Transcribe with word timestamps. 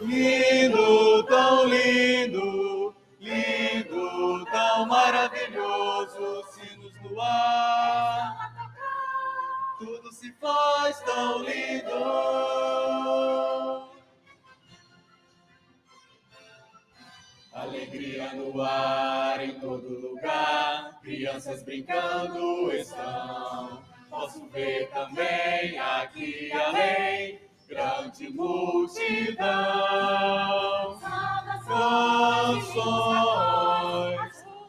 Lindo, 0.00 1.22
tão 1.24 1.66
lindo, 1.66 2.94
lindo, 3.20 4.44
tão 4.46 4.86
maravilhoso, 4.86 6.42
sinos 6.52 6.94
no 7.02 7.20
ar. 7.20 8.50
Tudo 9.78 10.10
se 10.12 10.32
faz 10.40 11.00
tão 11.00 11.42
lindo. 11.42 11.90
Alegria 17.52 18.32
no 18.34 18.62
ar 18.62 19.44
em 19.44 19.60
todo 19.60 19.86
lugar, 19.86 20.98
crianças 21.02 21.62
brincando 21.62 22.72
estão. 22.72 23.82
Posso 24.08 24.48
ver 24.48 24.88
também 24.90 25.78
aqui 25.78 26.50
além, 26.52 27.39
grande 27.80 28.28
multidão. 28.30 29.48
Canções 32.46 32.84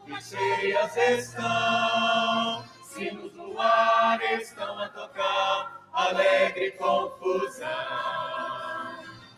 que 0.06 0.20
cheias 0.22 0.96
estão, 0.96 2.64
sinos 2.84 3.34
no 3.34 3.60
ar 3.60 4.18
estão 4.40 4.78
a 4.78 4.88
tocar, 4.88 5.82
alegre 5.92 6.70
confusão. 6.72 7.68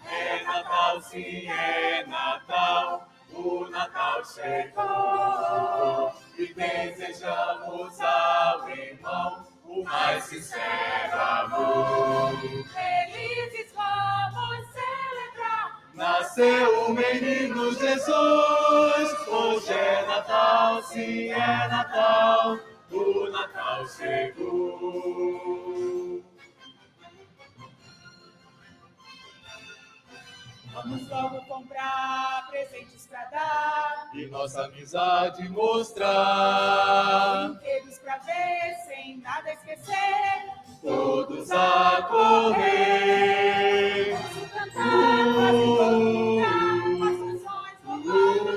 É 0.07 0.45
Natal, 0.45 1.01
sim, 1.03 1.49
é 1.49 2.07
Natal 2.07 3.09
o 3.33 3.69
Natal 3.69 4.23
chegou 4.25 6.13
e 6.39 6.55
desejamos 6.55 8.01
ao 8.01 8.69
irmão 8.69 9.45
o 9.65 9.83
mais 9.83 10.23
sincero 10.25 11.21
amor. 11.21 12.33
Nasceu 16.05 16.85
o 16.85 16.93
menino 16.93 17.73
Jesus, 17.73 19.27
hoje 19.27 19.73
é 19.73 20.05
Natal, 20.07 20.83
sim 20.83 21.31
é 21.31 21.67
Natal, 21.67 22.59
o 22.93 23.31
Natal 23.31 23.89
chegou. 23.89 24.53
Vamos 30.75 31.09
logo 31.09 31.41
comprar 31.47 32.49
presentes 32.51 33.07
pra 33.07 33.25
dar. 33.25 34.11
E 34.13 34.27
nossa 34.27 34.67
amizade 34.67 35.49
mostrar. 35.49 37.49
Brinquedos 37.49 37.99
pra 38.01 38.19
ver, 38.19 38.75
sem 38.89 39.17
nada 39.21 39.55
esquecer. 39.55 40.53
Todos 40.83 41.51
a 41.51 42.03
correr. 42.11 42.95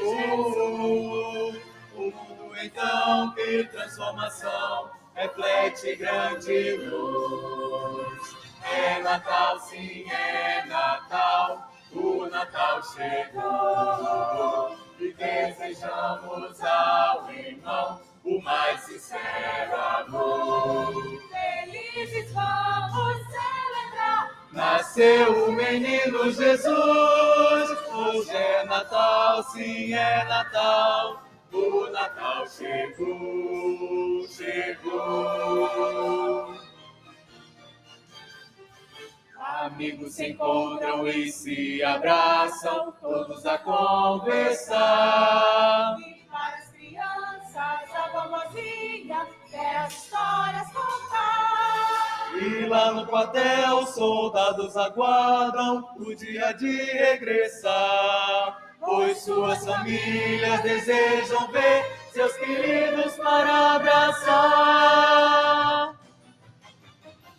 Jesus. 0.10 1.62
O 1.96 2.02
mundo 2.02 2.56
então 2.62 3.34
que 3.34 3.64
transformação 3.66 4.90
reflete 5.16 5.96
grande 5.96 6.78
luz. 6.78 8.36
É 8.64 9.00
Natal, 9.02 9.59
sim, 9.59 10.06
é 10.09 10.66
Natal 10.66 11.68
o 11.94 12.28
Natal 12.28 12.81
chegou 12.84 14.78
e 15.00 15.14
desejamos 15.14 16.62
ao 16.62 17.31
irmão 17.31 18.02
o 18.24 18.42
mais 18.42 18.81
sincero 18.81 19.76
amor. 19.76 20.94
Felizes 21.30 22.28
celebrar. 22.30 22.87
Nasceu 24.69 25.47
o 25.47 25.51
menino 25.53 26.29
Jesus, 26.29 26.67
hoje 27.89 28.35
é 28.35 28.66
Natal, 28.66 29.41
sim 29.44 29.94
é 29.94 30.25
Natal. 30.25 31.23
O 31.53 31.89
Natal 31.89 32.45
chegou, 32.50 34.28
chegou. 34.28 35.67
Amigos 39.39 40.16
se 40.16 40.31
encontram 40.31 41.07
e 41.07 41.31
se 41.31 41.81
abraçam, 41.81 42.91
todos 42.99 43.45
a 43.45 43.57
conversar. 43.59 44.75
E 45.97 46.25
para 46.29 46.57
as 46.57 46.69
crianças, 46.72 47.55
a 47.55 48.09
vovozinha 48.11 49.25
quer 49.49 49.78
as 49.78 49.94
histórias 49.94 50.67
contar. 50.73 51.06
E 52.40 52.66
lá 52.68 52.92
no 52.92 53.08
quartel, 53.08 53.88
soldados 53.88 54.78
aguardam 54.78 55.90
o 55.98 56.14
dia 56.16 56.52
de 56.53 56.72
regressar. 56.72 58.62
Pois 58.80 59.24
suas 59.24 59.66
famílias 59.66 60.62
desejam 60.62 61.47
ver 61.47 61.84
seus 62.14 62.34
queridos 62.34 63.16
para 63.16 63.74
abraçar. 63.76 65.18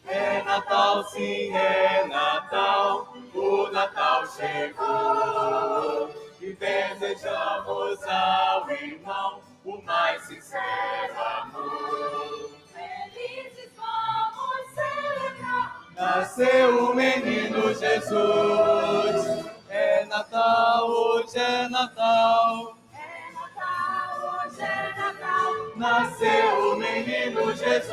É 0.06 0.42
Natal, 0.42 1.04
sim, 1.04 1.54
é 1.54 2.04
Natal, 2.08 3.14
o 3.34 3.70
Natal 3.70 4.26
chegou. 4.26 6.10
E 6.40 6.54
desejamos 6.54 8.02
ao 8.04 8.68
irmão 8.70 9.40
o 9.64 9.80
mais 9.82 10.22
sincero 10.22 11.37
Nasceu 15.98 16.90
o 16.90 16.94
menino 16.94 17.74
Jesus. 17.74 19.46
É 19.68 20.04
Natal, 20.04 20.88
hoje 20.88 21.36
é 21.36 21.68
Natal. 21.68 22.76
É 22.94 23.32
Natal, 23.34 24.44
hoje 24.46 24.60
é 24.62 24.94
Natal. 24.96 25.52
Nasceu 25.74 26.70
o 26.70 26.76
menino 26.76 27.52
Jesus. 27.56 27.88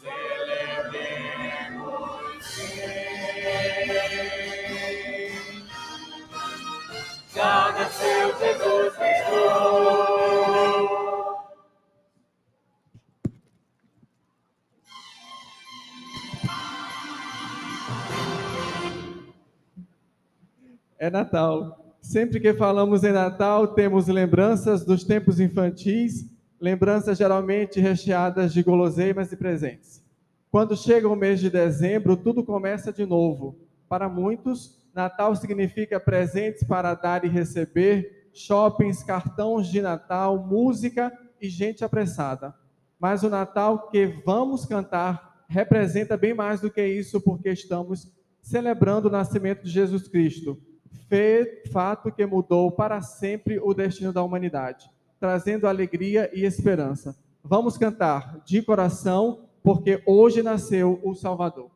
Celebremos 0.00 1.66
bem. 3.36 4.06
Já 7.34 7.72
nasceu 7.72 8.38
Jesus 8.38 8.96
Cristo. 8.96 9.95
É 20.98 21.10
Natal. 21.10 21.94
Sempre 22.00 22.40
que 22.40 22.54
falamos 22.54 23.04
em 23.04 23.12
Natal, 23.12 23.68
temos 23.68 24.06
lembranças 24.08 24.82
dos 24.82 25.04
tempos 25.04 25.38
infantis, 25.38 26.24
lembranças 26.58 27.18
geralmente 27.18 27.80
recheadas 27.80 28.54
de 28.54 28.62
guloseimas 28.62 29.30
e 29.30 29.36
presentes. 29.36 30.02
Quando 30.50 30.74
chega 30.74 31.06
o 31.06 31.14
mês 31.14 31.38
de 31.38 31.50
dezembro, 31.50 32.16
tudo 32.16 32.42
começa 32.42 32.90
de 32.90 33.04
novo. 33.04 33.58
Para 33.86 34.08
muitos, 34.08 34.88
Natal 34.94 35.36
significa 35.36 36.00
presentes 36.00 36.64
para 36.64 36.94
dar 36.94 37.26
e 37.26 37.28
receber, 37.28 38.30
shoppings, 38.32 39.02
cartões 39.02 39.66
de 39.66 39.82
Natal, 39.82 40.46
música 40.46 41.12
e 41.38 41.48
gente 41.50 41.84
apressada. 41.84 42.54
Mas 42.98 43.22
o 43.22 43.28
Natal 43.28 43.90
que 43.90 44.06
vamos 44.24 44.64
cantar 44.64 45.44
representa 45.46 46.16
bem 46.16 46.32
mais 46.32 46.62
do 46.62 46.70
que 46.70 46.84
isso, 46.86 47.20
porque 47.20 47.50
estamos 47.50 48.10
celebrando 48.40 49.08
o 49.08 49.12
nascimento 49.12 49.62
de 49.62 49.70
Jesus 49.70 50.08
Cristo 50.08 50.58
fato 51.72 52.10
que 52.10 52.24
mudou 52.26 52.70
para 52.70 53.00
sempre 53.00 53.58
o 53.58 53.74
destino 53.74 54.12
da 54.12 54.22
humanidade, 54.22 54.90
trazendo 55.20 55.66
alegria 55.66 56.30
e 56.34 56.44
esperança. 56.44 57.16
Vamos 57.42 57.78
cantar 57.78 58.40
de 58.44 58.62
coração, 58.62 59.48
porque 59.62 60.02
hoje 60.06 60.42
nasceu 60.42 61.00
o 61.02 61.14
Salvador. 61.14 61.75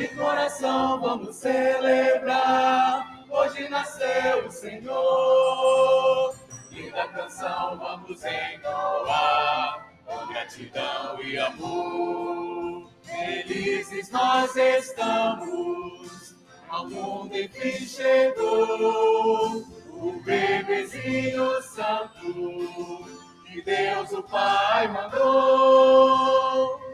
De 0.00 0.08
coração 0.08 0.98
vamos 0.98 1.36
celebrar, 1.36 3.22
hoje 3.28 3.68
nasceu 3.68 4.46
o 4.46 4.50
Senhor. 4.50 6.34
Linda 6.70 7.06
canção 7.08 7.78
vamos 7.78 8.24
entoar, 8.24 9.92
com 10.06 10.26
gratidão 10.28 11.22
e 11.22 11.36
amor. 11.36 12.90
Felizes 13.02 14.10
nós 14.10 14.56
estamos, 14.56 16.34
ao 16.70 16.88
mundo 16.88 17.36
enfim 17.36 17.84
chegou. 17.84 19.58
O 19.86 20.22
bebezinho 20.24 21.60
santo, 21.60 23.04
que 23.44 23.60
Deus 23.60 24.10
o 24.12 24.22
Pai 24.22 24.88
mandou. 24.88 26.89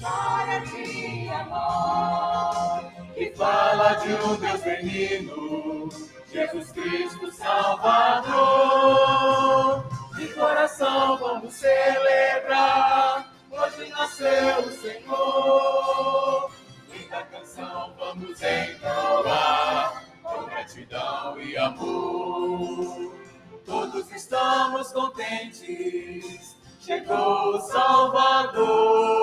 história 0.00 0.60
de 0.60 1.28
amor 1.28 2.90
que 3.14 3.30
fala 3.36 3.92
de 3.96 4.14
um 4.14 4.34
Deus 4.36 4.62
benigno, 4.62 5.90
Jesus 6.32 6.72
Cristo 6.72 7.30
Salvador. 7.32 8.30
De 10.16 10.26
coração 10.28 11.18
vamos 11.18 11.52
celebrar, 11.52 13.30
hoje 13.50 13.90
nasceu 13.90 14.60
o 14.60 14.72
Senhor. 14.72 16.50
Linda 16.90 17.22
canção 17.24 17.94
vamos 17.98 18.42
entoar 18.42 20.02
com 20.22 20.44
gratidão 20.46 21.38
e 21.38 21.58
amor. 21.58 23.14
Todos 23.66 24.10
estamos 24.12 24.92
contentes, 24.92 26.56
chegou 26.80 27.56
o 27.56 27.60
Salvador 27.60 29.19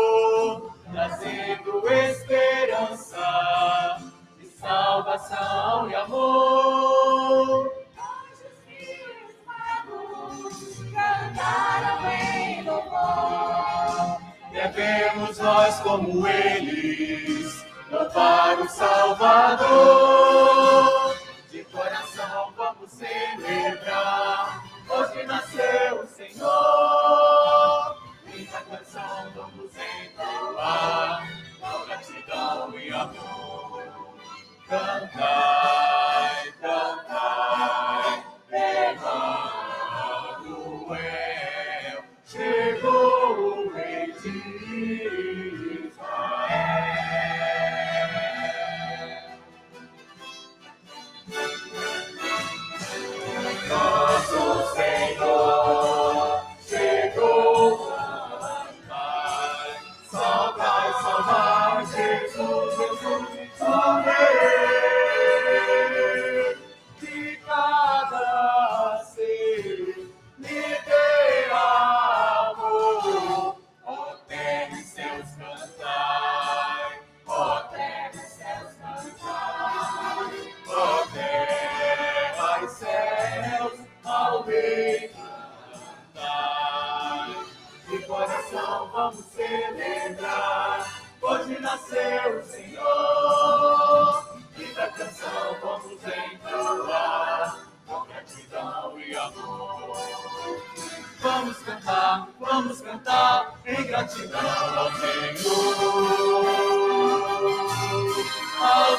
esperança 2.06 3.98
de 4.40 4.48
salvação 4.48 5.90
e 5.90 5.96
amor. 5.96 7.72
Anjos 7.98 8.58
e 8.68 9.26
magos 9.46 10.58
cantaram 10.94 12.12
em 12.12 12.64
louvor. 12.64 14.22
Devemos 14.52 15.38
nós, 15.40 15.80
como 15.80 16.28
eles, 16.28 17.66
louvar 17.92 18.60
o 18.60 18.70
Salvador. 18.70 20.57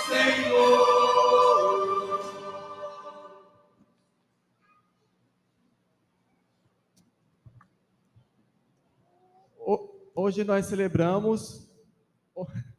Senhor. 0.06 0.88
Ho- 9.58 9.88
Hoje 10.14 10.42
nós 10.42 10.66
celebramos, 10.66 11.68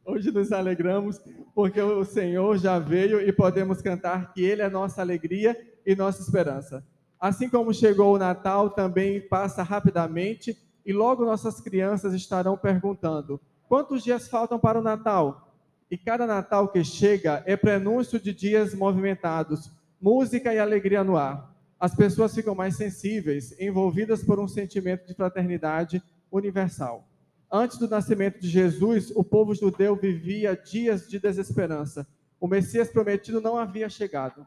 hoje 0.04 0.30
nos 0.30 0.52
alegramos, 0.52 1.18
porque 1.54 1.80
o 1.80 2.04
Senhor 2.04 2.58
já 2.58 2.78
veio 2.78 3.20
e 3.20 3.32
podemos 3.32 3.80
cantar 3.80 4.32
que 4.34 4.42
Ele 4.42 4.60
é 4.62 4.68
nossa 4.68 5.00
alegria 5.00 5.56
e 5.86 5.94
nossa 5.96 6.20
esperança. 6.20 6.84
Assim 7.18 7.48
como 7.48 7.72
chegou 7.72 8.14
o 8.14 8.18
Natal, 8.18 8.70
também 8.70 9.20
passa 9.26 9.62
rapidamente 9.62 10.56
e 10.84 10.92
logo 10.92 11.24
nossas 11.24 11.60
crianças 11.60 12.12
estarão 12.12 12.56
perguntando: 12.58 13.40
quantos 13.68 14.02
dias 14.02 14.28
faltam 14.28 14.58
para 14.58 14.78
o 14.78 14.82
Natal? 14.82 15.49
E 15.90 15.98
cada 15.98 16.26
Natal 16.26 16.68
que 16.68 16.84
chega 16.84 17.42
é 17.46 17.56
prenúncio 17.56 18.20
de 18.20 18.32
dias 18.32 18.74
movimentados, 18.74 19.72
música 20.00 20.54
e 20.54 20.58
alegria 20.58 21.02
no 21.02 21.16
ar. 21.16 21.52
As 21.80 21.94
pessoas 21.94 22.34
ficam 22.34 22.54
mais 22.54 22.76
sensíveis, 22.76 23.58
envolvidas 23.58 24.22
por 24.22 24.38
um 24.38 24.46
sentimento 24.46 25.06
de 25.06 25.14
fraternidade 25.14 26.00
universal. 26.30 27.08
Antes 27.50 27.78
do 27.78 27.88
nascimento 27.88 28.38
de 28.38 28.48
Jesus, 28.48 29.10
o 29.16 29.24
povo 29.24 29.52
judeu 29.54 29.96
vivia 29.96 30.54
dias 30.54 31.08
de 31.08 31.18
desesperança. 31.18 32.06
O 32.38 32.46
Messias 32.46 32.88
prometido 32.88 33.40
não 33.40 33.56
havia 33.56 33.88
chegado. 33.88 34.46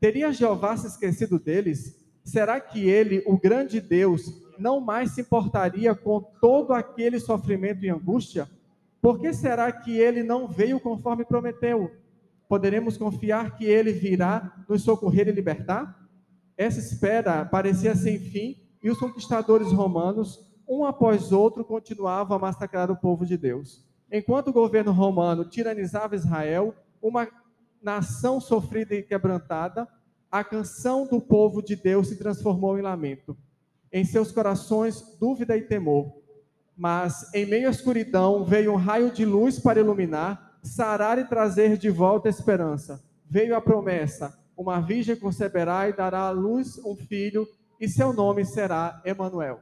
Teria 0.00 0.32
Jeová 0.32 0.76
se 0.76 0.88
esquecido 0.88 1.38
deles? 1.38 1.96
Será 2.24 2.58
que 2.58 2.88
ele, 2.88 3.22
o 3.26 3.38
grande 3.38 3.80
Deus, 3.80 4.42
não 4.58 4.80
mais 4.80 5.12
se 5.12 5.20
importaria 5.20 5.94
com 5.94 6.20
todo 6.40 6.72
aquele 6.72 7.20
sofrimento 7.20 7.84
e 7.84 7.90
angústia? 7.90 8.48
Por 9.00 9.18
que 9.18 9.32
será 9.32 9.70
que 9.72 9.96
ele 9.96 10.22
não 10.22 10.46
veio 10.46 10.78
conforme 10.78 11.24
prometeu? 11.24 11.90
Poderemos 12.48 12.96
confiar 12.96 13.56
que 13.56 13.64
ele 13.64 13.92
virá 13.92 14.64
nos 14.68 14.82
socorrer 14.82 15.28
e 15.28 15.32
libertar? 15.32 15.98
Essa 16.56 16.80
espera 16.80 17.44
parecia 17.44 17.94
sem 17.94 18.18
fim 18.18 18.56
e 18.82 18.90
os 18.90 18.98
conquistadores 18.98 19.72
romanos, 19.72 20.38
um 20.68 20.84
após 20.84 21.32
outro, 21.32 21.64
continuavam 21.64 22.36
a 22.36 22.40
massacrar 22.40 22.90
o 22.90 22.96
povo 22.96 23.24
de 23.24 23.36
Deus. 23.36 23.84
Enquanto 24.10 24.48
o 24.48 24.52
governo 24.52 24.92
romano 24.92 25.44
tiranizava 25.44 26.16
Israel, 26.16 26.74
uma 27.00 27.28
nação 27.82 28.40
sofrida 28.40 28.94
e 28.94 29.02
quebrantada, 29.02 29.88
a 30.30 30.44
canção 30.44 31.06
do 31.06 31.20
povo 31.20 31.62
de 31.62 31.74
Deus 31.74 32.08
se 32.08 32.16
transformou 32.16 32.78
em 32.78 32.82
lamento. 32.82 33.36
Em 33.92 34.04
seus 34.04 34.30
corações, 34.30 35.16
dúvida 35.18 35.56
e 35.56 35.62
temor. 35.62 36.19
Mas, 36.80 37.28
em 37.34 37.44
meio 37.44 37.68
à 37.68 37.70
escuridão, 37.70 38.42
veio 38.42 38.72
um 38.72 38.76
raio 38.76 39.10
de 39.10 39.22
luz 39.22 39.58
para 39.58 39.80
iluminar, 39.80 40.56
sarar 40.62 41.18
e 41.18 41.26
trazer 41.26 41.76
de 41.76 41.90
volta 41.90 42.26
a 42.26 42.30
esperança. 42.30 43.04
Veio 43.28 43.54
a 43.54 43.60
promessa: 43.60 44.34
uma 44.56 44.80
virgem 44.80 45.14
conceberá 45.14 45.90
e 45.90 45.92
dará 45.92 46.20
à 46.20 46.30
luz 46.30 46.78
um 46.78 46.96
filho, 46.96 47.46
e 47.78 47.86
seu 47.86 48.14
nome 48.14 48.46
será 48.46 48.98
Emanuel. 49.04 49.60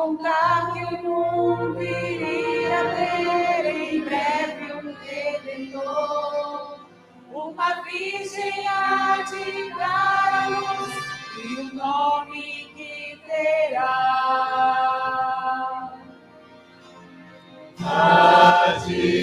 Contar 0.00 0.72
que 0.72 0.82
o 0.82 1.02
mundo 1.02 1.82
iria 1.82 2.84
ter 2.96 3.66
em 3.66 4.00
breve 4.00 4.72
um 4.72 4.94
redentor. 5.04 6.80
Uma 7.30 7.82
virgem 7.82 8.66
há 8.66 9.22
de 9.28 9.70
dar 9.74 10.32
a 10.32 10.48
luz 10.48 10.94
e 11.36 11.60
o 11.60 11.74
nome 11.74 12.72
que 12.74 13.20
terá. 13.26 14.00
Há 17.82 18.76
de 18.86 19.19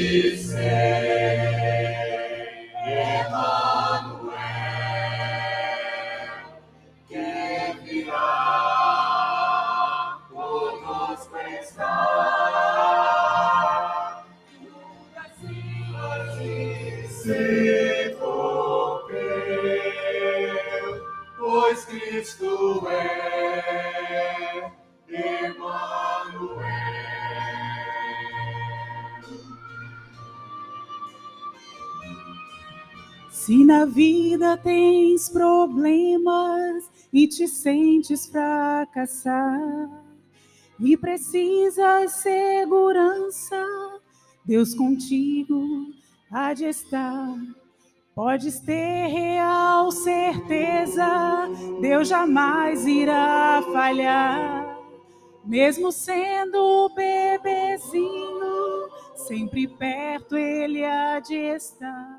Se 33.47 33.63
na 33.63 33.85
vida 33.85 34.57
tens 34.57 35.29
problemas 35.29 36.91
e 37.13 37.25
te 37.29 37.47
sentes 37.47 38.25
fracassar 38.25 40.03
e 40.77 40.97
precisas 40.97 42.11
segurança, 42.11 43.65
Deus 44.43 44.75
contigo 44.75 45.65
há 46.29 46.53
de 46.53 46.65
estar. 46.65 47.37
Podes 48.13 48.59
ter 48.59 49.07
real 49.07 49.93
certeza, 49.93 51.47
Deus 51.79 52.09
jamais 52.09 52.85
irá 52.85 53.63
falhar. 53.71 54.77
Mesmo 55.45 55.93
sendo 55.93 56.89
bebezinho, 56.93 58.89
sempre 59.15 59.69
perto 59.69 60.35
Ele 60.35 60.83
há 60.83 61.21
de 61.21 61.33
estar. 61.55 62.16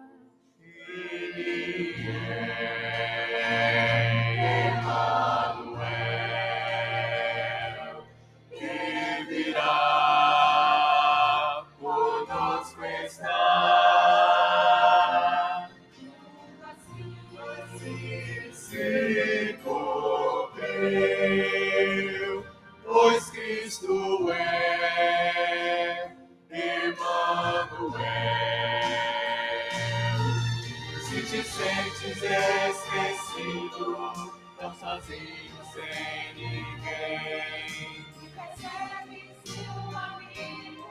Sem 35.08 36.34
ninguém. 36.34 38.04
Percebe-se 38.34 39.60
um 39.70 39.96
amigo 39.96 40.88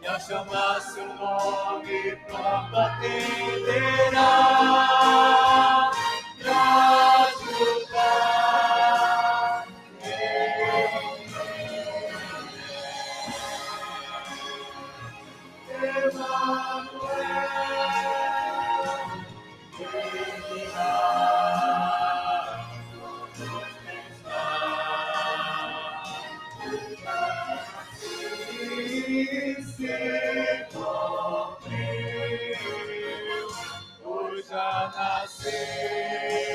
E 0.00 0.06
ao 0.06 0.20
chamar 0.20 0.80
seu 0.82 1.06
nome, 1.14 2.16
pronto 2.26 2.76
atenderá. 2.76 4.28
Nasceu 34.98 36.47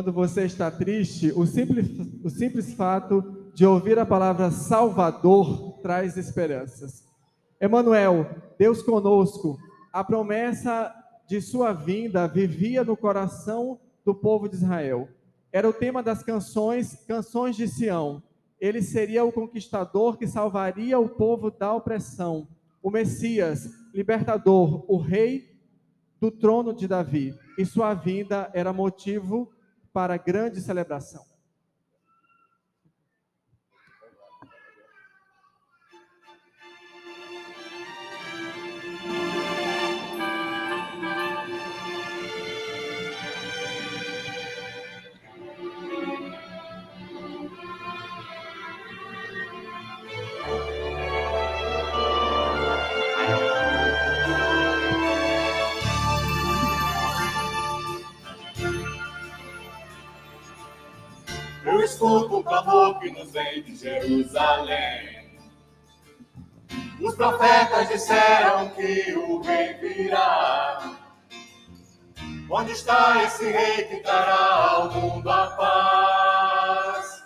Quando 0.00 0.14
você 0.14 0.46
está 0.46 0.70
triste, 0.70 1.30
o 1.36 1.44
simples, 1.44 1.86
o 2.24 2.30
simples 2.30 2.72
fato 2.72 3.50
de 3.52 3.66
ouvir 3.66 3.98
a 3.98 4.06
palavra 4.06 4.50
Salvador 4.50 5.78
traz 5.82 6.16
esperanças. 6.16 7.04
Emanuel, 7.60 8.26
Deus 8.58 8.80
conosco, 8.80 9.58
a 9.92 10.02
promessa 10.02 10.90
de 11.28 11.38
sua 11.42 11.74
vinda 11.74 12.26
vivia 12.26 12.82
no 12.82 12.96
coração 12.96 13.78
do 14.02 14.14
povo 14.14 14.48
de 14.48 14.54
Israel. 14.54 15.06
Era 15.52 15.68
o 15.68 15.72
tema 15.74 16.02
das 16.02 16.22
canções, 16.22 17.04
canções 17.06 17.54
de 17.54 17.68
Sião. 17.68 18.22
Ele 18.58 18.80
seria 18.80 19.22
o 19.22 19.30
conquistador 19.30 20.16
que 20.16 20.26
salvaria 20.26 20.98
o 20.98 21.10
povo 21.10 21.50
da 21.50 21.74
opressão, 21.74 22.48
o 22.82 22.90
Messias, 22.90 23.68
libertador, 23.92 24.82
o 24.90 24.96
rei 24.96 25.50
do 26.18 26.30
trono 26.30 26.72
de 26.72 26.88
Davi. 26.88 27.34
E 27.58 27.66
sua 27.66 27.92
vinda 27.92 28.50
era 28.54 28.72
motivo 28.72 29.52
para 29.92 30.16
grande 30.16 30.60
celebração. 30.60 31.29
Eu 61.80 61.84
escuto 61.86 62.36
o 62.40 62.44
clamor 62.44 62.98
que 62.98 63.10
nos 63.10 63.30
vem 63.30 63.62
de 63.62 63.74
Jerusalém. 63.74 65.30
Os 67.00 67.14
profetas 67.14 67.88
disseram 67.88 68.68
que 68.68 69.14
o 69.14 69.40
rei 69.40 69.72
virá. 69.78 70.92
Onde 72.50 72.72
está 72.72 73.22
esse 73.22 73.50
rei 73.50 73.84
que 73.84 73.96
trará 74.00 74.72
ao 74.72 74.90
mundo 74.92 75.30
a 75.30 75.46
paz? 75.52 77.24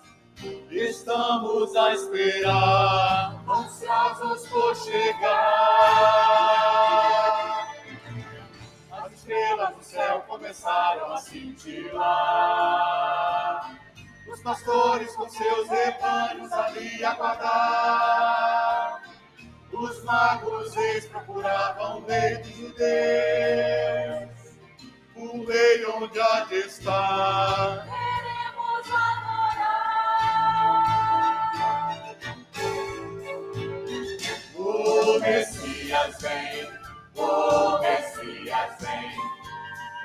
Estamos 0.70 1.74
a 1.74 1.92
esperar, 1.92 3.42
ansiosos 3.48 4.46
por 4.46 4.76
chegar. 4.76 5.34
As 8.92 9.12
estrelas 9.14 9.74
do 9.74 9.82
céu 9.82 10.20
começaram 10.28 11.12
a 11.12 11.16
cintilar. 11.16 12.54
Os 14.34 14.42
pastores 14.42 15.14
com 15.14 15.28
seus 15.28 15.68
rebanhos 15.68 16.52
ali 16.52 17.04
aguardar. 17.04 19.02
Os 19.72 20.02
magos 20.02 20.76
eles 20.76 21.06
procuravam 21.06 22.00
o 22.00 22.06
rei 22.06 22.38
dos 22.38 22.56
judeus 22.56 24.34
o 25.14 25.44
rei 25.46 25.86
onde 25.86 26.20
há 26.20 26.44
de 26.46 26.56
estar. 26.56 27.86
Queremos 27.86 28.88
adorar. 28.90 29.94
O 34.56 35.20
Messias 35.20 36.20
vem, 36.20 36.68
o 37.14 37.78
Messias 37.78 38.76
vem, 38.80 39.13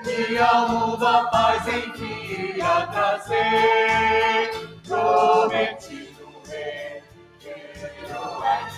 e 0.05 0.37
mundo 0.69 1.05
a 1.05 1.25
paz 1.25 1.67
enfim 1.67 2.55
irá 2.55 2.87
trazer. 2.87 4.51
Prometido 4.87 6.29
rei, 6.47 7.03
filho 7.39 8.43
é. 8.43 8.69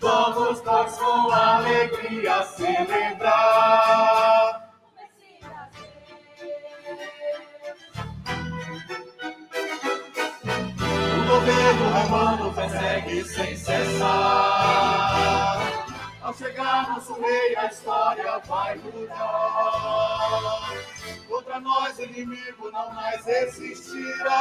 Vamos, 0.00 0.60
pois, 0.60 0.96
com 0.96 1.30
alegria 1.30 2.42
celebrar. 2.44 3.58
O 11.16 11.20
governo 11.28 11.90
romano 11.90 12.54
persegue 12.54 13.24
sem 13.24 13.56
cessar. 13.56 15.57
Ao 16.28 16.34
chegar 16.34 16.90
nosso 16.90 17.14
rei, 17.14 17.56
a 17.56 17.64
história 17.68 18.38
vai 18.40 18.76
mudar. 18.76 20.60
Contra 21.26 21.58
nós, 21.58 21.98
inimigo 21.98 22.70
não 22.70 22.92
mais 22.92 23.26
existirá. 23.26 24.36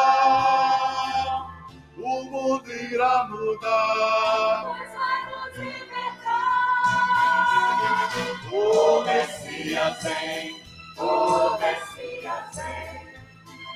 O 1.97 2.23
mundo 2.23 2.69
irá 2.69 3.23
mudar. 3.29 4.63
pois 4.65 4.91
vai 4.91 5.25
nos 5.31 5.55
libertar. 5.59 6.27
O 8.51 9.03
Messias 9.05 10.03
vem, 10.03 10.61
o 10.97 11.57
Messias 11.57 12.53
vem. 12.57 13.07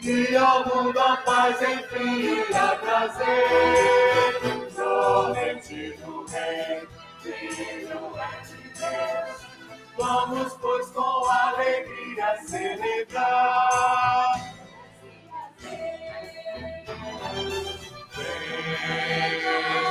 E 0.03 0.35
ao 0.35 0.65
mundo 0.65 0.99
a 0.99 1.15
paz 1.15 1.61
enfim 1.61 2.41
irá 2.41 2.75
trazer. 2.75 4.50
Filho 7.21 8.17
é 8.17 8.41
de 8.41 8.57
Deus. 8.79 9.41
Vamos, 9.95 10.53
pois, 10.53 10.87
com 10.89 11.25
alegria 11.29 12.37
celebrar. 12.47 13.71
Vem, 18.15 19.90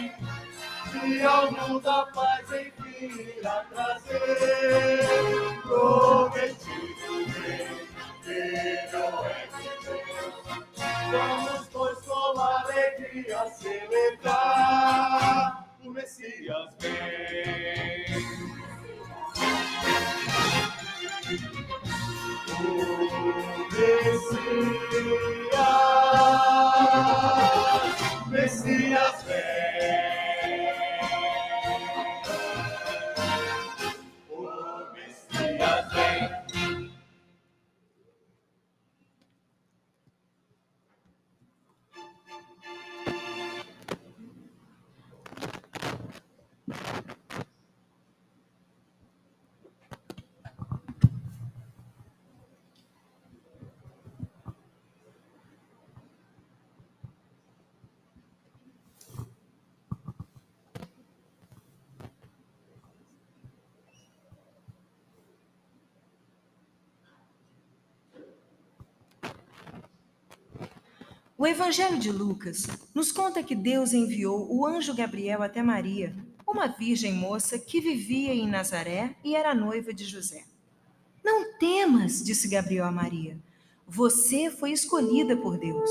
vem, 0.00 1.12
e 1.12 1.22
ao 1.22 1.52
mundo 1.52 1.88
a 1.88 2.06
paz 2.06 2.46
enfim 2.52 3.36
irá 3.38 3.64
trazer. 3.70 5.06
Prometido 5.62 7.26
vem, 7.26 7.66
filho 8.22 8.98
é 9.24 9.48
de. 9.52 10.00
Vamos, 11.10 11.68
pois, 11.72 11.98
com 12.02 12.40
alegria 12.40 13.46
celebrar. 13.50 14.90
O 15.84 15.90
Messias 15.90 16.76
vem. 16.78 17.59
O 71.40 71.46
Evangelho 71.46 71.98
de 71.98 72.12
Lucas 72.12 72.66
nos 72.94 73.10
conta 73.10 73.42
que 73.42 73.54
Deus 73.54 73.94
enviou 73.94 74.46
o 74.54 74.66
anjo 74.66 74.92
Gabriel 74.92 75.42
até 75.42 75.62
Maria, 75.62 76.14
uma 76.46 76.66
virgem 76.66 77.14
moça 77.14 77.58
que 77.58 77.80
vivia 77.80 78.34
em 78.34 78.46
Nazaré 78.46 79.16
e 79.24 79.34
era 79.34 79.54
noiva 79.54 79.90
de 79.90 80.04
José. 80.04 80.44
Não 81.24 81.56
temas, 81.56 82.22
disse 82.22 82.46
Gabriel 82.46 82.84
a 82.84 82.92
Maria. 82.92 83.38
Você 83.88 84.50
foi 84.50 84.72
escolhida 84.72 85.34
por 85.34 85.56
Deus. 85.56 85.90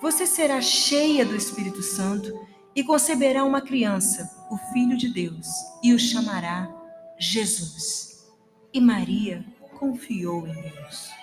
Você 0.00 0.24
será 0.24 0.60
cheia 0.60 1.26
do 1.26 1.34
Espírito 1.34 1.82
Santo 1.82 2.32
e 2.76 2.84
conceberá 2.84 3.44
uma 3.44 3.60
criança, 3.60 4.30
o 4.52 4.56
Filho 4.72 4.96
de 4.96 5.12
Deus, 5.12 5.48
e 5.82 5.92
o 5.92 5.98
chamará 5.98 6.72
Jesus. 7.18 8.24
E 8.72 8.80
Maria 8.80 9.44
confiou 9.80 10.46
em 10.46 10.54
Deus. 10.54 11.17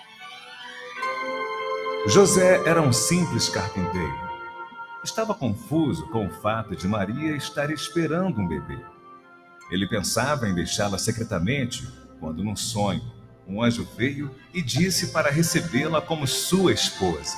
José 2.08 2.62
era 2.64 2.80
um 2.80 2.92
simples 2.92 3.48
carpinteiro. 3.48 4.14
Estava 5.02 5.34
confuso 5.34 6.06
com 6.10 6.26
o 6.26 6.30
fato 6.30 6.76
de 6.76 6.86
Maria 6.86 7.34
estar 7.34 7.68
esperando 7.68 8.40
um 8.40 8.46
bebê. 8.46 8.78
Ele 9.72 9.88
pensava 9.88 10.48
em 10.48 10.54
deixá-la 10.54 10.98
secretamente 10.98 11.84
quando, 12.20 12.44
num 12.44 12.54
sonho, 12.54 13.02
um 13.46 13.60
anjo 13.60 13.84
veio 13.96 14.30
e 14.54 14.62
disse 14.62 15.08
para 15.08 15.30
recebê-la 15.30 16.00
como 16.00 16.28
sua 16.28 16.72
esposa. 16.72 17.36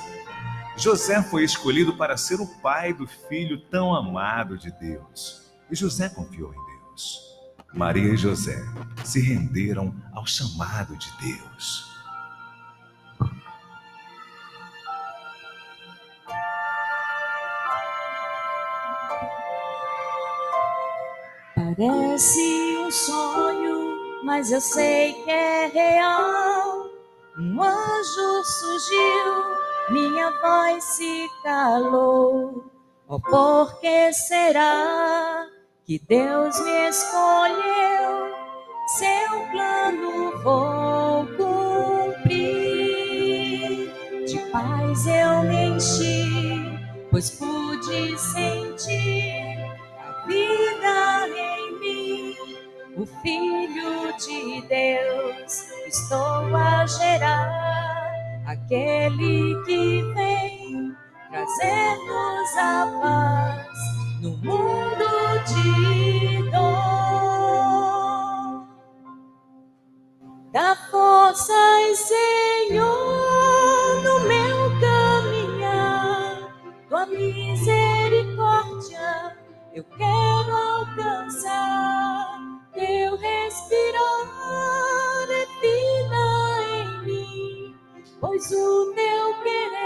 José 0.77 1.23
foi 1.23 1.45
escolhido 1.45 1.97
para 1.97 2.19
ser 2.19 2.39
o 2.39 2.47
pai 2.61 2.93
do 2.93 3.07
filho 3.07 3.59
tão 3.71 3.95
amado 3.95 4.59
de 4.59 4.71
Deus. 4.73 5.51
E 5.71 5.75
José 5.75 6.11
confiou 6.11 6.53
em 6.53 6.89
Deus. 6.89 7.21
Maria 7.73 8.13
e 8.13 8.17
José 8.19 8.63
se 9.03 9.19
renderam 9.21 9.95
ao 10.13 10.27
chamado 10.27 10.95
de 10.97 11.09
Deus. 11.23 11.88
Mas 24.39 24.53
eu 24.53 24.61
sei 24.61 25.15
que 25.25 25.31
é 25.33 25.67
real. 25.67 26.87
Um 27.37 27.61
anjo 27.61 28.45
surgiu 28.45 29.35
minha 29.91 30.31
voz 30.41 30.85
se 30.85 31.29
calou. 31.43 32.65
Oh, 33.09 33.19
por 33.19 33.81
que 33.81 34.13
será 34.13 35.45
que 35.85 35.99
Deus 36.07 36.57
me 36.61 36.89
escolheu? 36.89 38.33
Seu 38.97 39.41
plano 39.51 40.39
vou 40.45 41.27
cumprir. 41.37 42.29
De 44.25 44.39
paz 44.53 45.05
eu 45.05 45.43
me 45.43 45.71
enchi, 45.71 46.63
pois 47.11 47.31
pude 47.31 48.17
sentir 48.17 49.59
a 49.99 50.27
vida. 50.29 51.18
O 52.99 53.07
Filho 53.07 54.13
de 54.19 54.61
Deus 54.63 55.71
estou 55.87 56.57
a 56.57 56.85
gerar, 56.85 58.43
aquele 58.45 59.55
que 59.65 60.03
vem 60.15 60.97
trazer-nos 61.31 62.57
a 62.57 62.89
paz 63.01 63.69
no 64.21 64.37
mundo 64.39 65.07
de 65.47 66.51
dor. 66.51 66.59
Dá 70.53 70.75
forças, 70.91 72.01
Senhor, 72.01 74.03
no 74.03 74.19
meu 74.27 74.73
caminhar, 74.81 76.53
tua 76.89 77.07
misericórdia 77.07 79.37
eu 79.73 79.85
quero 79.85 80.57
alcançar. 80.57 82.28
Teu 82.79 83.17
respirar 83.17 83.99
é 85.31 85.47
vida 85.61 86.25
em 86.71 87.07
mim, 87.07 87.75
pois 88.21 88.49
o 88.53 88.95
meu 88.95 89.35
querer 89.43 89.78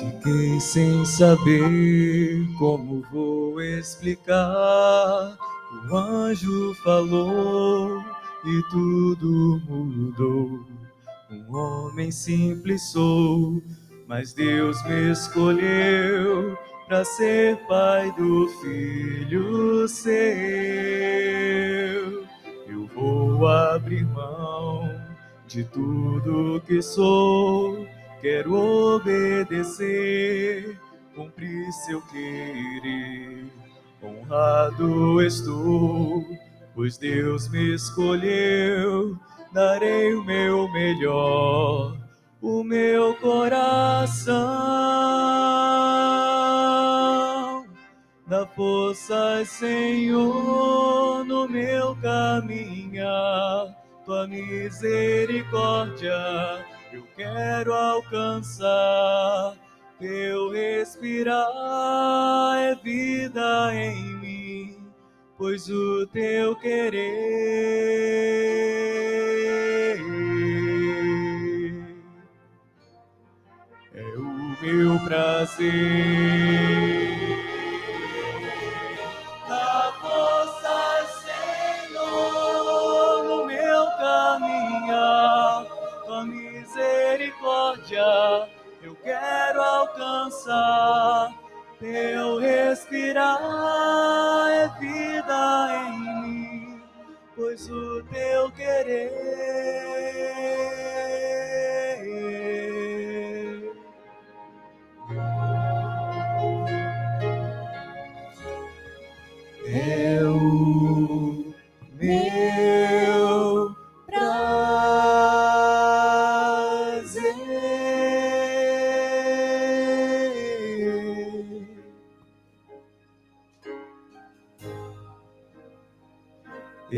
Fiquei 0.00 0.58
sem 0.58 1.04
saber 1.04 2.48
como 2.58 3.02
vou 3.12 3.60
explicar. 3.60 5.36
O 5.90 5.94
anjo 5.94 6.74
falou 6.82 8.02
e 8.46 8.62
tudo 8.70 9.60
mudou. 9.68 10.64
Um 11.30 11.54
homem 11.54 12.10
simples 12.10 12.90
sou, 12.90 13.62
mas 14.08 14.32
Deus 14.32 14.82
me 14.84 15.12
escolheu 15.12 16.56
para 16.88 17.04
ser 17.04 17.58
pai 17.68 18.10
do 18.12 18.48
filho 18.62 19.86
seu. 19.86 20.14
Eu 22.66 22.86
vou 22.94 23.46
abrir 23.46 24.06
mão 24.06 24.98
de 25.46 25.62
tudo 25.64 26.62
que 26.66 26.80
sou 26.80 27.86
Quero 28.20 28.54
obedecer, 28.96 30.78
cumprir 31.14 31.72
seu 31.72 32.02
querer. 32.02 33.46
Honrado 34.02 35.22
estou, 35.22 36.22
pois 36.74 36.98
Deus 36.98 37.48
me 37.48 37.74
escolheu. 37.74 39.18
Darei 39.54 40.14
o 40.14 40.22
meu 40.22 40.70
melhor, 40.70 41.96
o 42.42 42.62
meu 42.62 43.14
coração. 43.16 44.36
Dá 48.26 48.46
força, 48.46 49.42
Senhor, 49.46 51.24
no 51.24 51.48
meu 51.48 51.96
caminhar. 51.96 53.79
Tua 54.10 54.26
misericórdia 54.26 56.10
eu 56.92 57.04
quero 57.14 57.72
alcançar. 57.72 59.54
Teu 60.00 60.50
respirar 60.50 61.46
é 62.56 62.74
vida 62.74 63.72
em 63.72 64.16
mim, 64.16 64.76
pois 65.38 65.70
o 65.70 66.08
teu 66.08 66.56
querer 66.56 67.20
é 73.94 74.02
o 74.16 74.56
meu 74.60 74.98
prazer. 75.04 76.40
Misericórdia 87.40 88.48
eu 88.82 88.94
quero 88.96 89.62
alcançar. 89.62 91.34
Teu 91.78 92.38
respirar 92.38 93.38
é 94.50 94.68
vida 94.78 95.68
em 95.86 95.98
mim, 96.20 96.82
pois 97.34 97.70
o 97.70 98.02
teu 98.04 98.50
querer 98.52 99.10
é 109.66 110.22
o 110.24 111.54
meu 111.94 112.99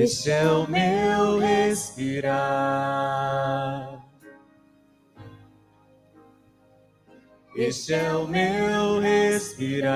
Este 0.03 0.33
é 0.33 0.45
o 0.51 0.69
meu 0.69 1.38
respirar. 1.38 2.33
Este 7.55 7.95
é 7.95 8.12
o 8.12 8.27
meu 8.27 8.99
respirar. 8.99 9.95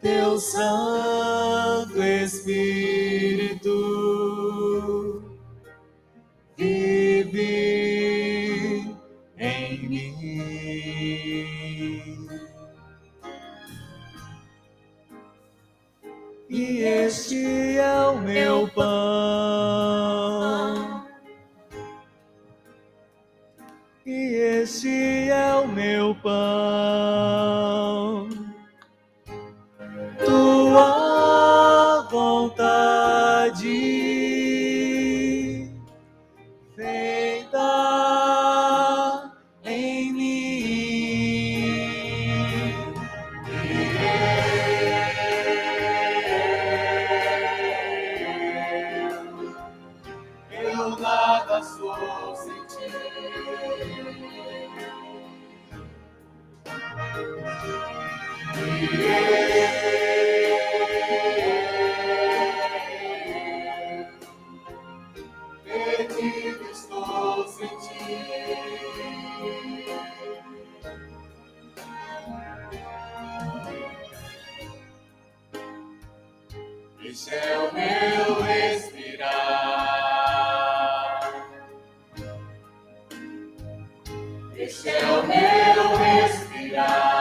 Teu 0.00 0.40
Santo 0.40 1.03
o 26.24 27.13
Este 84.56 84.88
é 84.88 85.04
o 85.04 85.26
meu 85.26 85.96
respirar. 85.96 87.13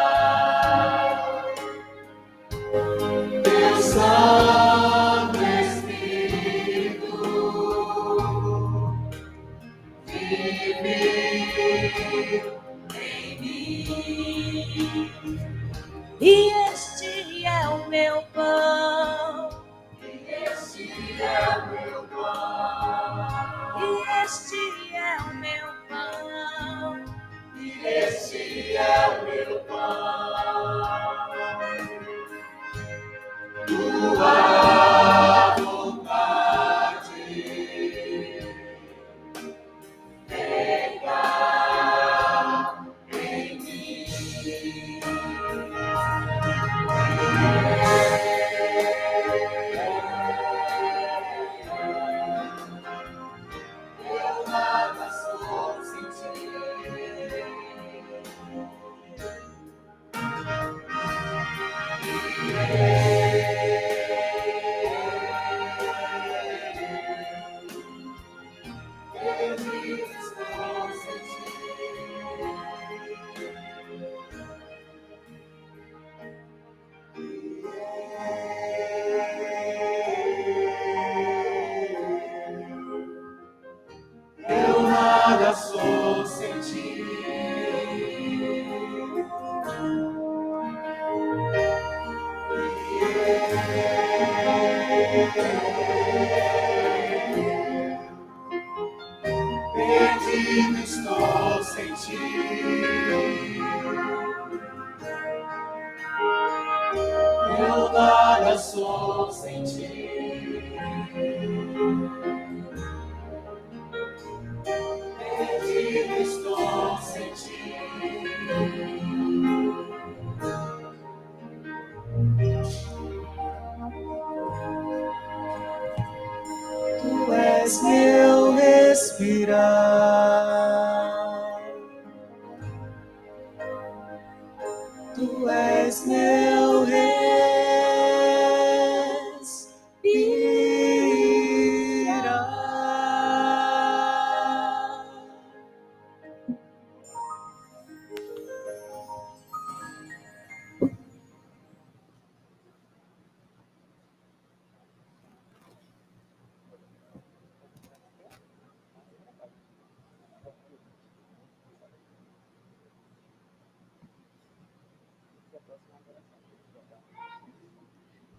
Sou 109.66 109.80
sem 109.80 109.88
ti. 109.88 110.14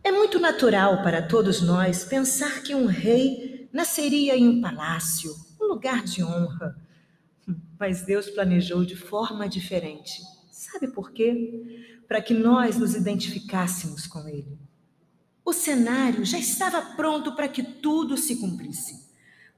É 0.02 0.12
muito 0.12 0.38
natural 0.38 1.02
para 1.02 1.22
todos 1.22 1.62
nós 1.62 2.04
pensar 2.04 2.62
que 2.62 2.74
um 2.74 2.84
rei 2.84 3.68
nasceria 3.72 4.36
em 4.36 4.46
um 4.46 4.60
palácio, 4.60 5.34
um 5.60 5.64
lugar 5.64 6.04
de 6.04 6.22
honra. 6.22 6.76
Mas 7.78 8.02
Deus 8.02 8.28
planejou 8.28 8.84
de 8.84 8.96
forma 8.96 9.48
diferente. 9.48 10.22
Sabe 10.50 10.88
por 10.88 11.10
quê? 11.10 11.98
Para 12.06 12.20
que 12.20 12.34
nós 12.34 12.78
nos 12.78 12.94
identificássemos 12.94 14.06
com 14.06 14.28
Ele. 14.28 14.58
O 15.44 15.52
cenário 15.52 16.24
já 16.24 16.38
estava 16.38 16.80
pronto 16.96 17.34
para 17.34 17.48
que 17.48 17.62
tudo 17.62 18.16
se 18.16 18.36
cumprisse. 18.36 19.03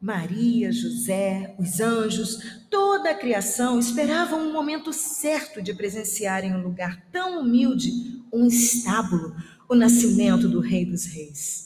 Maria, 0.01 0.71
José, 0.71 1.55
os 1.59 1.81
anjos, 1.81 2.39
toda 2.71 3.11
a 3.11 3.15
criação 3.15 3.79
esperavam 3.79 4.41
um 4.41 4.53
momento 4.53 4.93
certo 4.93 5.63
de 5.63 5.73
presenciar 5.73 6.45
em 6.45 6.55
um 6.55 6.63
lugar 6.63 7.03
tão 7.11 7.41
humilde, 7.41 7.91
um 8.31 8.47
estábulo, 8.47 9.35
o 9.69 9.75
nascimento 9.75 10.49
do 10.49 10.61
Rei 10.61 10.85
dos 10.85 11.07
Reis. 11.07 11.65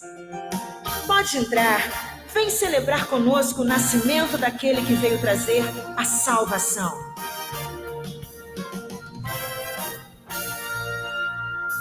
Pode 1.09 1.39
entrar, 1.39 2.23
vem 2.33 2.49
celebrar 2.49 3.09
conosco 3.09 3.63
o 3.63 3.65
nascimento 3.65 4.39
daquele 4.39 4.87
que 4.87 4.95
veio 4.95 5.21
trazer 5.21 5.65
a 5.97 6.05
salvação. 6.05 6.93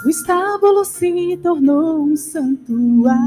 O 0.04 0.08
estábulo 0.08 0.84
se 0.84 1.38
tornou 1.40 2.02
um 2.02 2.16
santuário 2.16 3.20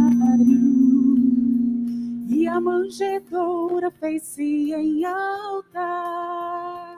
e 2.33 2.47
a 2.47 2.59
manjedoura 2.59 3.91
fez-se 3.91 4.73
em 4.73 5.05
altar. 5.05 6.97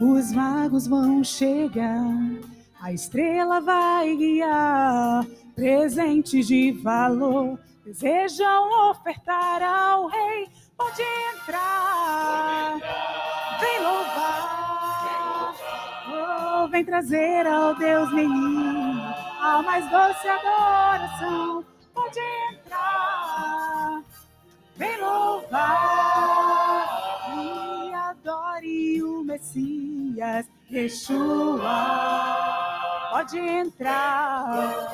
Os 0.00 0.32
magos 0.32 0.86
vão 0.86 1.24
chegar, 1.24 2.04
a 2.80 2.92
estrela 2.92 3.60
vai 3.60 4.16
guiar, 4.16 5.24
presentes 5.54 6.46
de 6.46 6.72
valor 6.72 7.58
desejam 7.84 8.90
ofertar 8.90 9.62
ao 9.62 10.06
rei. 10.06 10.48
Pode 10.76 11.02
entrar, 11.02 12.78
vem 13.60 13.80
louvar. 13.80 15.54
Oh, 16.08 16.68
vem 16.68 16.84
trazer 16.84 17.46
ao 17.46 17.74
Deus 17.74 18.12
menino 18.12 19.02
a 19.40 19.62
mais 19.62 19.88
doce 19.90 20.28
adoração. 20.28 21.64
Pode 21.94 22.18
entrar, 22.18 22.51
vem 24.82 25.00
louvar 25.00 25.62
e 27.38 27.94
adore 27.94 29.02
o 29.04 29.22
Messias, 29.22 30.46
Yeshua. 30.68 31.70
Pode 33.10 33.38
entrar. 33.38 34.90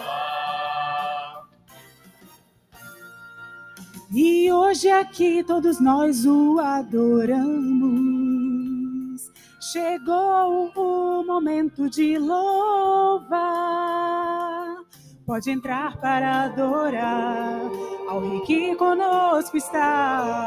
E 4.15 4.53
hoje 4.53 4.91
aqui 4.91 5.43
todos 5.43 5.81
nós 5.81 6.27
o 6.27 6.59
adoramos. 6.61 7.89
Chegou 9.61 10.71
o 10.75 11.25
momento 11.25 11.89
de 11.89 12.19
louvar. 12.19 13.39
Pode 15.29 15.51
entrar 15.51 15.95
para 15.99 16.45
adorar 16.45 17.61
ao 18.09 18.19
rei 18.19 18.41
que 18.47 18.75
conosco 18.77 19.59
está. 19.59 20.25